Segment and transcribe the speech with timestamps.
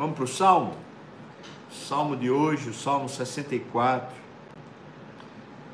[0.00, 0.72] Vamos para o Salmo?
[1.70, 4.08] Salmo de hoje, o Salmo 64.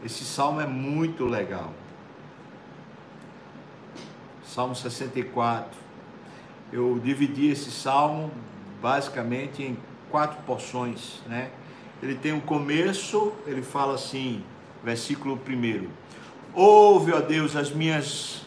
[0.04, 1.72] Esse salmo é muito legal.
[4.44, 5.70] Salmo 64.
[6.72, 8.32] Eu dividi esse salmo
[8.82, 9.78] basicamente em
[10.10, 11.52] quatro porções, né?
[12.02, 14.42] Ele tem um começo, ele fala assim,
[14.82, 15.86] versículo 1.
[16.52, 18.44] Ouve, ó Deus, as minhas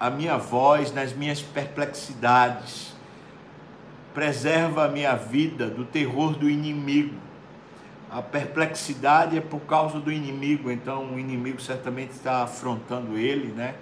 [0.00, 2.91] a minha voz nas minhas perplexidades.
[4.14, 7.14] Preserva a minha vida do terror do inimigo.
[8.10, 13.74] A perplexidade é por causa do inimigo, então o inimigo certamente está afrontando ele, né?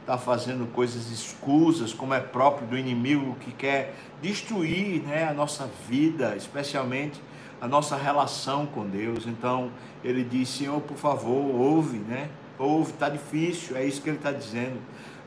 [0.00, 5.70] Está fazendo coisas escusas, como é próprio do inimigo que quer destruir, né, a nossa
[5.88, 7.20] vida, especialmente
[7.60, 9.24] a nossa relação com Deus.
[9.26, 9.70] Então
[10.02, 12.28] ele diz: Senhor, por favor, ouve, né?
[12.58, 14.80] Ouve, está difícil, é isso que ele está dizendo.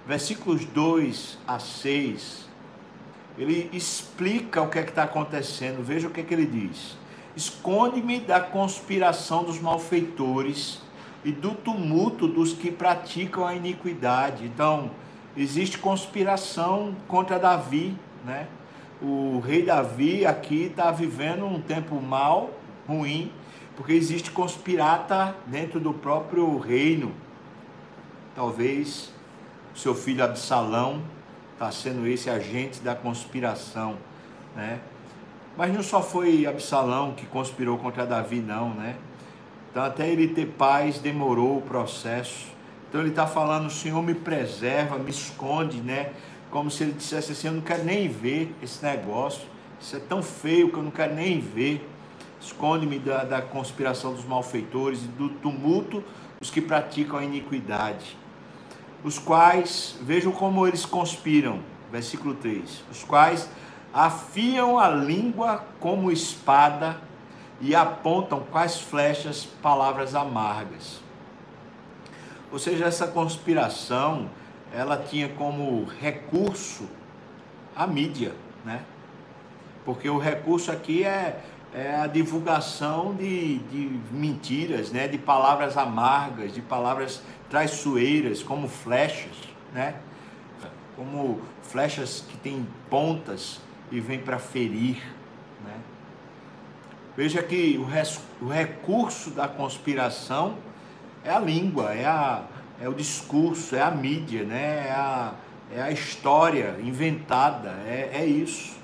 [0.05, 2.48] Versículos 2 a 6,
[3.39, 5.81] ele explica o que é que está acontecendo.
[5.81, 6.97] Veja o que é que ele diz:
[7.35, 10.81] Esconde-me da conspiração dos malfeitores
[11.23, 14.45] e do tumulto dos que praticam a iniquidade.
[14.45, 14.91] Então,
[15.37, 18.47] existe conspiração contra Davi, né?
[19.01, 22.51] o rei Davi aqui está vivendo um tempo mal,
[22.85, 23.31] ruim,
[23.77, 27.13] porque existe conspirata dentro do próprio reino.
[28.35, 29.13] Talvez
[29.73, 31.01] seu filho Absalão
[31.59, 33.97] está sendo esse agente da conspiração,
[34.55, 34.79] né?
[35.57, 38.95] Mas não só foi Absalão que conspirou contra Davi, não, né?
[39.69, 42.47] Então até ele ter paz demorou o processo.
[42.87, 46.11] Então ele está falando, o Senhor me preserva, me esconde, né?
[46.49, 49.47] como se ele dissesse assim: Eu não quero nem ver esse negócio,
[49.79, 51.87] isso é tão feio que eu não quero nem ver.
[52.41, 56.03] Esconde-me da, da conspiração dos malfeitores e do tumulto
[56.39, 58.17] dos que praticam a iniquidade,
[59.03, 61.59] os quais, vejam como eles conspiram,
[61.91, 63.49] versículo 3: os quais
[63.93, 66.97] afiam a língua como espada
[67.61, 71.01] e apontam quais flechas palavras amargas.
[72.51, 74.29] Ou seja, essa conspiração
[74.73, 76.87] ela tinha como recurso
[77.75, 78.33] a mídia,
[78.63, 78.81] né?
[79.85, 81.41] Porque o recurso aqui é,
[81.73, 85.07] é a divulgação de, de mentiras, né?
[85.07, 89.37] De palavras amargas, de palavras traiçoeiras, como flechas,
[89.73, 89.95] né?
[90.95, 94.97] Como flechas que têm pontas e vêm para ferir,
[95.63, 95.75] né?
[97.15, 100.55] Veja que o, res, o recurso da conspiração
[101.23, 102.43] é a língua, é a,
[102.81, 104.87] é o discurso, é a mídia, né?
[104.87, 105.33] é, a,
[105.71, 108.78] é a história inventada, é, é isso.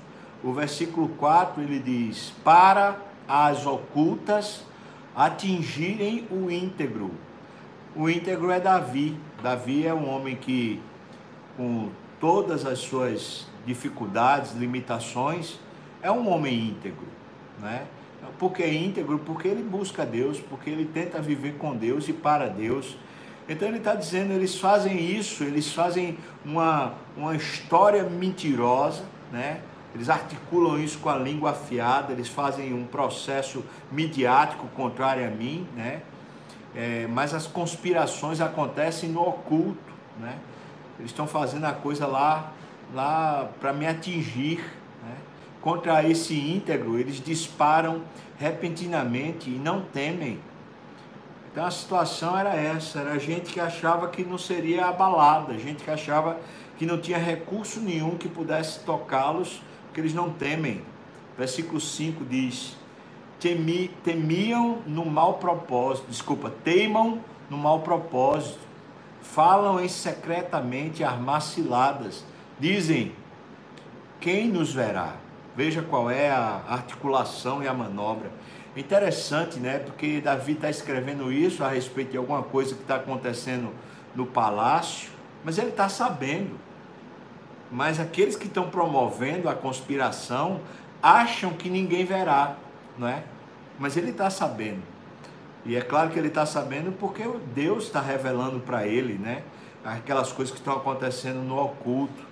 [0.46, 2.96] O versículo 4 ele diz: Para
[3.26, 4.62] as ocultas
[5.12, 7.10] atingirem o íntegro.
[7.96, 9.18] O íntegro é Davi.
[9.42, 10.80] Davi é um homem que,
[11.56, 11.90] com
[12.20, 15.58] todas as suas dificuldades, limitações,
[16.00, 17.08] é um homem íntegro,
[17.60, 17.84] né?
[18.38, 19.18] Por que íntegro?
[19.18, 22.96] Porque ele busca Deus, porque ele tenta viver com Deus e para Deus.
[23.48, 29.02] Então ele está dizendo, eles fazem isso, eles fazem uma, uma história mentirosa,
[29.32, 29.60] né?
[29.96, 35.66] Eles articulam isso com a língua afiada, eles fazem um processo midiático contrário a mim,
[35.74, 36.02] né?
[36.74, 39.90] É, mas as conspirações acontecem no oculto,
[40.20, 40.38] né?
[40.98, 42.52] Eles estão fazendo a coisa lá,
[42.94, 44.58] lá para me atingir,
[45.02, 45.16] né?
[45.62, 48.02] Contra esse íntegro, eles disparam
[48.38, 50.38] repentinamente e não temem,
[51.56, 55.90] então a situação era essa, era gente que achava que não seria abalada, gente que
[55.90, 56.38] achava
[56.76, 59.62] que não tinha recurso nenhum que pudesse tocá-los,
[59.96, 60.82] porque eles não temem.
[61.38, 62.76] Versículo 5 diz:
[63.40, 68.58] Temi, temiam no mau propósito, desculpa, teimam no mau propósito,
[69.22, 72.22] falam em secretamente armar ciladas,
[72.60, 73.12] dizem:
[74.20, 75.16] Quem nos verá?
[75.56, 78.30] Veja qual é a articulação e a manobra.
[78.76, 79.78] Interessante, né?
[79.78, 83.72] Porque Davi está escrevendo isso a respeito de alguma coisa que está acontecendo
[84.14, 85.08] no palácio,
[85.42, 86.65] mas ele está sabendo.
[87.76, 90.62] Mas aqueles que estão promovendo a conspiração
[91.02, 92.56] acham que ninguém verá,
[92.96, 93.22] não é?
[93.78, 94.80] Mas ele está sabendo.
[95.62, 97.22] E é claro que ele está sabendo porque
[97.54, 99.42] Deus está revelando para ele, né?
[99.84, 102.24] Aquelas coisas que estão acontecendo no oculto.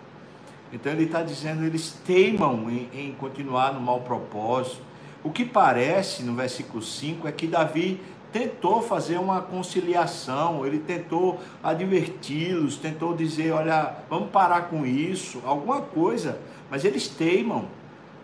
[0.72, 4.80] Então ele está dizendo, eles teimam em, em continuar no mau propósito
[5.24, 7.98] o que parece no versículo 5 é que Davi
[8.34, 15.80] tentou fazer uma conciliação, ele tentou adverti-los, tentou dizer: olha, vamos parar com isso, alguma
[15.80, 17.66] coisa, mas eles teimam,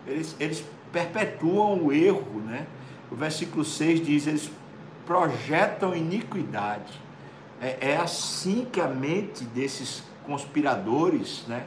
[0.05, 2.67] eles, eles perpetuam o erro, né?
[3.09, 4.51] O versículo 6 diz: eles
[5.05, 6.99] projetam iniquidade.
[7.61, 11.63] É, é assim que a mente desses conspiradores né,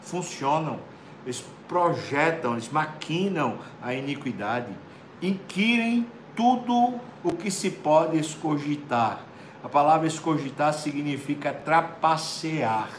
[0.00, 0.78] funcionam
[1.24, 4.72] eles projetam, eles maquinam a iniquidade,
[5.20, 6.06] inquirem
[6.38, 9.22] tudo o que se pode escogitar.
[9.64, 12.90] A palavra escogitar significa trapacear.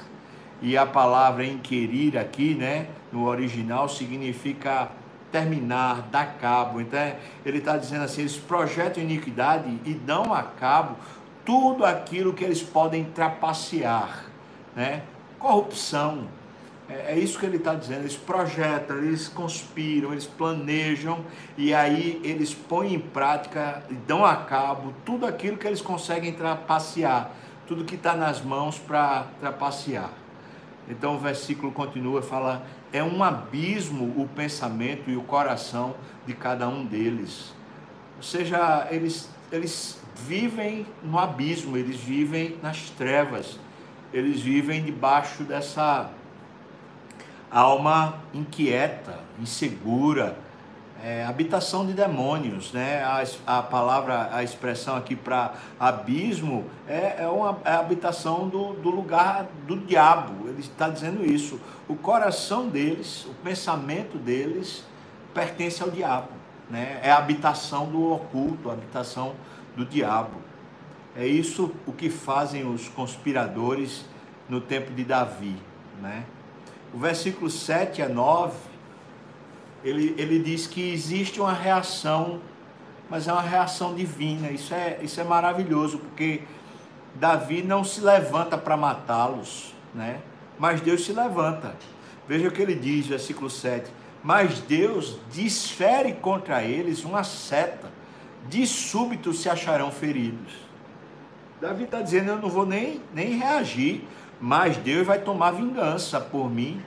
[0.62, 4.90] E a palavra inquirir aqui, né, no original, significa
[5.32, 6.82] terminar, dar cabo.
[6.82, 7.14] Então,
[7.46, 10.98] ele está dizendo assim: eles projetam iniquidade e dão a cabo
[11.46, 14.26] tudo aquilo que eles podem trapacear,
[14.76, 15.04] né?
[15.40, 16.28] Corrupção,
[16.90, 18.02] é, é isso que ele está dizendo.
[18.02, 21.24] Eles projetam, eles conspiram, eles planejam
[21.58, 26.34] e aí eles põem em prática e dão a cabo tudo aquilo que eles conseguem
[26.34, 27.32] trapacear,
[27.68, 30.10] tudo que está nas mãos para trapacear.
[30.90, 35.96] Então o versículo continua, fala: é um abismo o pensamento e o coração
[36.26, 37.54] de cada um deles.
[38.18, 43.60] Ou seja, eles, eles vivem no abismo, eles vivem nas trevas,
[44.12, 46.10] eles vivem debaixo dessa
[47.52, 50.38] alma inquieta, insegura,
[51.04, 53.04] é, habitação de demônios, né?
[53.04, 53.24] A,
[53.60, 59.48] a, palavra, a expressão aqui para abismo é, é uma é habitação do, do lugar
[59.66, 60.50] do diabo.
[60.50, 61.60] Ele está dizendo isso.
[61.88, 64.84] O coração deles, o pensamento deles
[65.34, 66.32] pertence ao diabo,
[66.70, 67.00] né?
[67.02, 69.36] É a habitação do oculto, a habitação
[69.76, 70.38] do diabo.
[71.16, 74.06] É isso o que fazem os conspiradores
[74.50, 75.56] no tempo de Davi,
[76.02, 76.26] né?
[76.94, 78.58] O versículo 7 a 9,
[79.84, 82.42] ele, ele diz que existe uma reação,
[83.10, 84.50] mas é uma reação divina.
[84.52, 86.42] Isso é, isso é maravilhoso, porque
[87.16, 90.20] Davi não se levanta para matá-los, né?
[90.58, 91.76] mas Deus se levanta.
[92.28, 93.90] Veja o que ele diz, versículo 7.
[94.22, 97.90] Mas Deus desfere contra eles uma seta,
[98.48, 100.54] de súbito se acharão feridos.
[101.62, 104.04] Davi está dizendo: Eu não vou nem, nem reagir,
[104.40, 106.82] mas Deus vai tomar vingança por mim.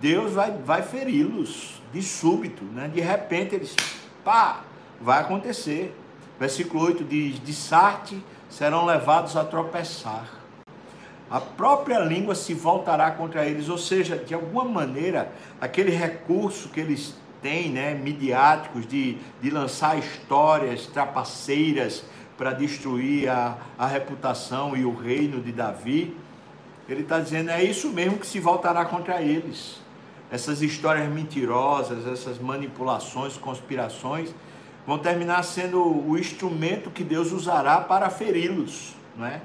[0.00, 2.90] Deus vai, vai feri-los de súbito, né?
[2.92, 3.76] de repente eles,
[4.24, 4.60] pá,
[5.00, 5.96] vai acontecer.
[6.38, 10.42] Versículo 8 diz: De Sarte serão levados a tropeçar.
[11.30, 16.78] A própria língua se voltará contra eles, ou seja, de alguma maneira, aquele recurso que
[16.78, 22.04] eles têm, né, midiáticos, de, de lançar histórias trapaceiras
[22.36, 26.14] para destruir a, a reputação e o reino de Davi,
[26.88, 29.80] ele está dizendo, é isso mesmo que se voltará contra eles.
[30.30, 34.34] Essas histórias mentirosas, essas manipulações, conspirações,
[34.86, 39.40] vão terminar sendo o instrumento que Deus usará para feri-los, não é?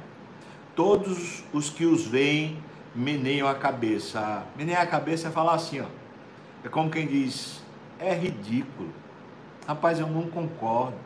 [0.76, 2.58] Todos os que os veem
[2.96, 4.44] meneiam a cabeça.
[4.56, 5.86] Meneiam a cabeça é falar assim, ó.
[6.64, 7.62] É como quem diz,
[8.00, 8.90] é ridículo.
[9.68, 10.98] Rapaz, eu não concordo.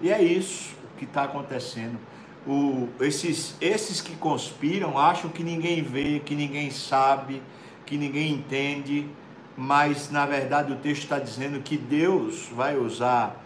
[0.00, 1.98] E é isso que está acontecendo
[2.46, 7.42] o, esses, esses que conspiram acham que ninguém vê, que ninguém sabe,
[7.84, 9.08] que ninguém entende,
[9.56, 13.42] mas na verdade o texto está dizendo que Deus vai usar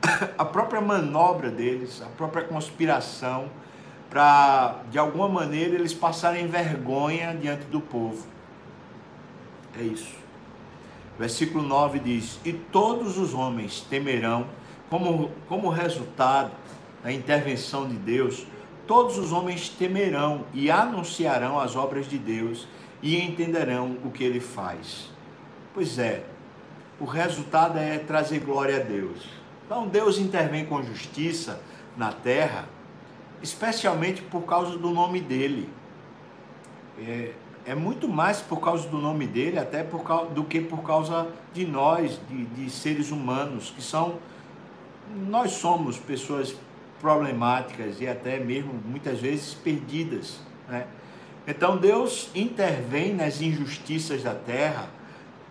[0.38, 3.50] a própria manobra deles, a própria conspiração,
[4.08, 8.26] para de alguma maneira eles passarem vergonha diante do povo.
[9.78, 10.18] É isso.
[11.18, 14.46] Versículo 9 diz: E todos os homens temerão,
[14.88, 16.50] como, como resultado
[17.02, 18.46] a intervenção de Deus,
[18.86, 22.66] todos os homens temerão e anunciarão as obras de Deus
[23.02, 25.10] e entenderão o que ele faz.
[25.72, 26.24] Pois é,
[26.98, 29.26] o resultado é trazer glória a Deus.
[29.64, 31.60] Então Deus intervém com justiça
[31.96, 32.68] na terra,
[33.42, 35.68] especialmente por causa do nome dele.
[36.98, 37.32] É,
[37.64, 40.02] é muito mais por causa do nome dele, até por
[40.34, 44.18] do que por causa de nós, de, de seres humanos, que são.
[45.28, 46.54] Nós somos pessoas
[47.00, 50.38] problemáticas e até mesmo muitas vezes perdidas.
[50.68, 50.86] Né?
[51.46, 54.88] Então Deus intervém nas injustiças da terra,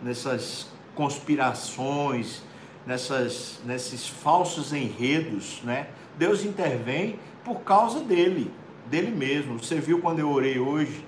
[0.02, 2.44] nessas conspirações,
[2.86, 5.62] nessas, nesses falsos enredos.
[5.64, 5.88] Né?
[6.18, 8.52] Deus intervém por causa dele,
[8.88, 9.58] dele mesmo.
[9.58, 11.06] Você viu quando eu orei hoje?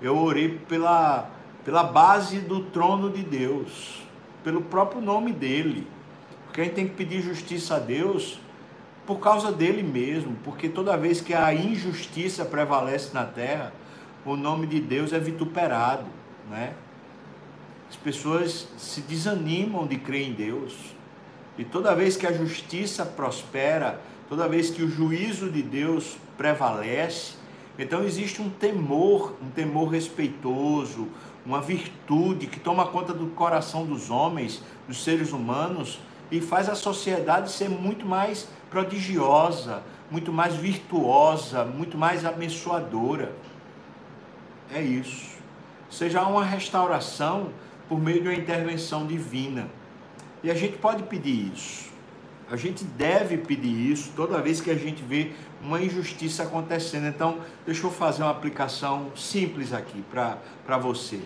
[0.00, 1.30] Eu orei pela,
[1.64, 4.02] pela base do trono de Deus,
[4.42, 5.86] pelo próprio nome dele.
[6.46, 8.38] Porque a gente tem que pedir justiça a Deus
[9.08, 13.72] por causa dele mesmo, porque toda vez que a injustiça prevalece na terra,
[14.22, 16.04] o nome de Deus é vituperado,
[16.50, 16.74] né?
[17.88, 20.74] As pessoas se desanimam de crer em Deus.
[21.56, 23.98] E toda vez que a justiça prospera,
[24.28, 27.32] toda vez que o juízo de Deus prevalece,
[27.78, 31.08] então existe um temor, um temor respeitoso,
[31.46, 35.98] uma virtude que toma conta do coração dos homens, dos seres humanos,
[36.30, 43.32] e faz a sociedade ser muito mais prodigiosa, muito mais virtuosa, muito mais abençoadora.
[44.72, 45.38] É isso.
[45.90, 47.50] Seja, uma restauração
[47.88, 49.68] por meio de uma intervenção divina.
[50.42, 51.88] E a gente pode pedir isso.
[52.50, 55.32] A gente deve pedir isso toda vez que a gente vê
[55.62, 57.06] uma injustiça acontecendo.
[57.06, 61.20] Então, deixa eu fazer uma aplicação simples aqui para você.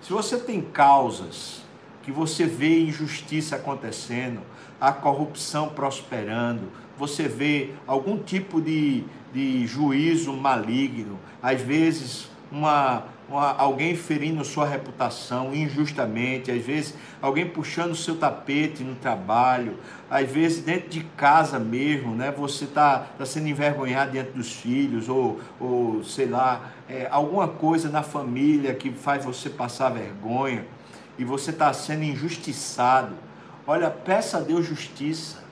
[0.00, 1.62] Se você tem causas
[2.06, 4.40] que você vê injustiça acontecendo,
[4.80, 9.02] a corrupção prosperando, você vê algum tipo de,
[9.34, 17.44] de juízo maligno, às vezes uma, uma, alguém ferindo sua reputação injustamente, às vezes alguém
[17.44, 19.76] puxando seu tapete no trabalho,
[20.08, 22.30] às vezes dentro de casa mesmo, né?
[22.38, 27.88] Você está tá sendo envergonhado diante dos filhos, ou, ou sei lá, é, alguma coisa
[27.90, 30.75] na família que faz você passar vergonha
[31.18, 33.14] e você está sendo injustiçado.
[33.66, 35.44] Olha, peça a Deus justiça.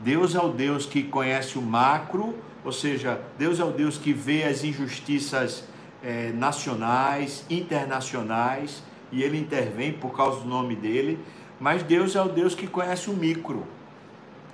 [0.00, 4.12] Deus é o Deus que conhece o macro, ou seja, Deus é o Deus que
[4.12, 5.64] vê as injustiças
[6.02, 11.18] é, nacionais, internacionais, e ele intervém por causa do nome dele,
[11.58, 13.66] mas Deus é o Deus que conhece o micro.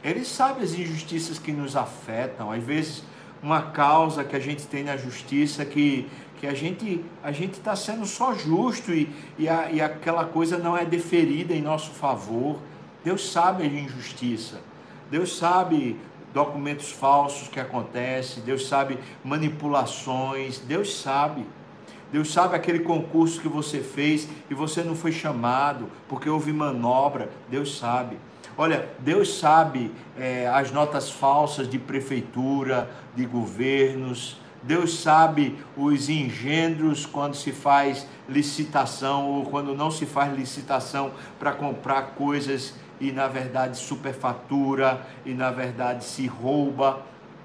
[0.02, 3.04] Ele sabe as injustiças que nos afetam, às vezes
[3.42, 6.08] uma causa que a gente tem na justiça que,
[6.40, 10.58] que a gente a gente está sendo só justo e, e, a, e aquela coisa
[10.58, 12.58] não é deferida em nosso favor.
[13.04, 14.60] Deus sabe a injustiça.
[15.10, 15.96] Deus sabe
[16.34, 21.46] documentos falsos que acontecem, Deus sabe manipulações, Deus sabe.
[22.12, 27.30] Deus sabe aquele concurso que você fez e você não foi chamado porque houve manobra,
[27.48, 28.18] Deus sabe.
[28.58, 37.06] Olha, Deus sabe é, as notas falsas de prefeitura, de governos, Deus sabe os engendros
[37.06, 43.28] quando se faz licitação ou quando não se faz licitação para comprar coisas e na
[43.28, 47.02] verdade superfatura e na verdade se rouba.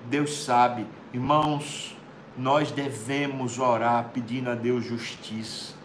[0.10, 1.96] Deus sabe, irmãos,
[2.38, 5.76] nós devemos orar pedindo a Deus justiça.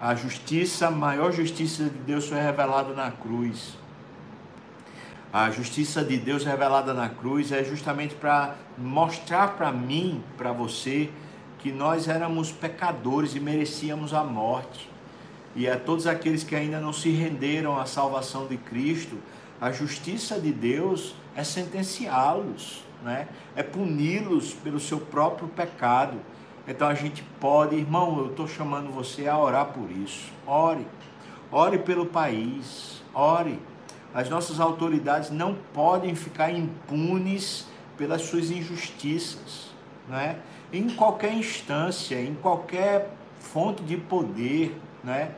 [0.00, 3.76] A justiça, a maior justiça de Deus foi revelada na cruz.
[5.32, 11.10] A justiça de Deus revelada na cruz é justamente para mostrar para mim, para você,
[11.58, 14.90] que nós éramos pecadores e merecíamos a morte
[15.54, 19.18] e a todos aqueles que ainda não se renderam à salvação de Cristo,
[19.60, 23.28] a justiça de Deus é sentenciá-los, né?
[23.56, 26.18] é puni-los pelo seu próprio pecado.
[26.68, 30.30] Então a gente pode, irmão, eu estou chamando você a orar por isso.
[30.46, 30.86] Ore,
[31.50, 33.58] ore pelo país, ore.
[34.12, 39.70] As nossas autoridades não podem ficar impunes pelas suas injustiças,
[40.08, 40.38] né?
[40.72, 45.32] Em qualquer instância, em qualquer fonte de poder, né?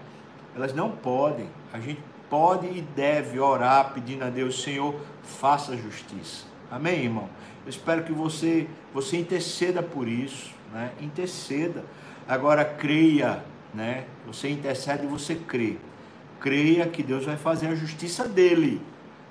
[0.55, 1.49] Elas não podem.
[1.73, 2.01] A gente
[2.31, 6.47] pode e deve orar pedindo a Deus, Senhor, faça justiça.
[6.71, 7.29] Amém, irmão?
[7.65, 10.93] Eu espero que você você interceda por isso, né?
[11.01, 11.85] Interceda.
[12.27, 14.05] Agora creia, né?
[14.27, 15.77] Você intercede e você crê.
[16.43, 18.83] Creia que Deus vai fazer a justiça dele.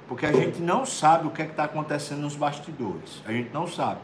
[0.07, 3.21] Porque a gente não sabe o que é está acontecendo nos bastidores.
[3.27, 3.99] A gente não sabe.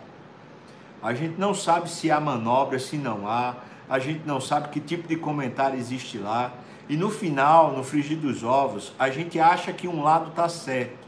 [1.02, 3.56] A gente não sabe se há manobra, se não há
[3.90, 6.52] a gente não sabe que tipo de comentário existe lá.
[6.90, 11.08] E no final, no frigir dos ovos, a gente acha que um lado está certo.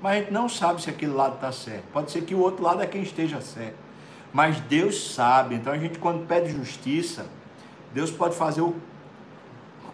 [0.00, 1.84] Mas a gente não sabe se aquele lado está certo.
[1.92, 3.76] Pode ser que o outro lado é quem esteja certo.
[4.32, 5.54] Mas Deus sabe.
[5.54, 7.26] Então a gente, quando pede justiça,
[7.92, 8.74] Deus pode fazer o,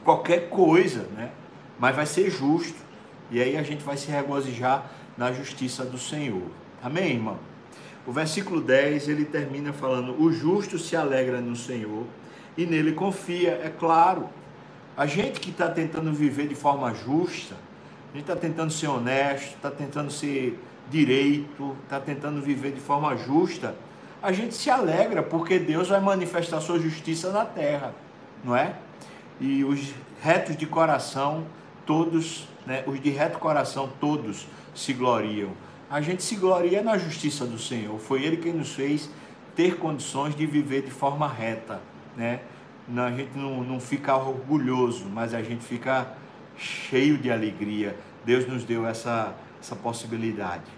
[0.04, 1.30] qualquer coisa, né?
[1.80, 2.78] Mas vai ser justo.
[3.30, 6.42] E aí a gente vai se regozijar na justiça do Senhor.
[6.82, 7.38] Amém, irmão?
[8.06, 12.04] O versículo 10 ele termina falando: O justo se alegra no Senhor
[12.56, 13.60] e nele confia.
[13.64, 14.28] É claro,
[14.96, 17.54] a gente que está tentando viver de forma justa,
[18.12, 20.58] a gente está tentando ser honesto, está tentando ser
[20.90, 23.74] direito, está tentando viver de forma justa,
[24.22, 27.94] a gente se alegra porque Deus vai manifestar sua justiça na terra,
[28.44, 28.74] não é?
[29.40, 31.46] E os retos de coração,
[31.90, 35.50] todos, né, os de reto coração, todos se gloriam.
[35.90, 37.98] A gente se gloria na justiça do Senhor.
[37.98, 39.10] Foi Ele quem nos fez
[39.56, 41.80] ter condições de viver de forma reta,
[42.16, 42.42] né?
[42.96, 46.12] a gente não, não fica orgulhoso, mas a gente fica
[46.56, 47.96] cheio de alegria.
[48.24, 50.70] Deus nos deu essa, essa possibilidade.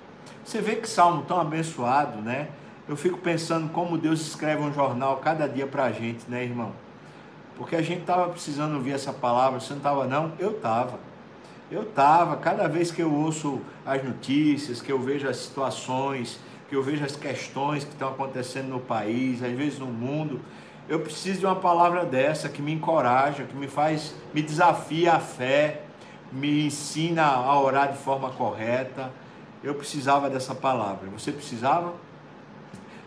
[0.43, 2.49] Você vê que salmo tão abençoado, né?
[2.89, 6.73] Eu fico pensando como Deus escreve um jornal cada dia para a gente, né, irmão?
[7.57, 10.33] Porque a gente estava precisando ouvir essa palavra, você não estava não?
[10.39, 10.99] Eu estava.
[11.71, 16.77] Eu estava, cada vez que eu ouço as notícias, que eu vejo as situações, que
[16.77, 20.41] eu vejo as questões que estão acontecendo no país, às vezes no mundo,
[20.89, 25.21] eu preciso de uma palavra dessa que me encoraja, que me faz, me desafia a
[25.21, 25.83] fé,
[26.33, 29.13] me ensina a orar de forma correta.
[29.63, 31.09] Eu precisava dessa palavra.
[31.11, 31.95] Você precisava?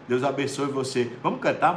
[0.08, 1.12] Deus abençoe você.
[1.22, 1.76] Vamos cantar,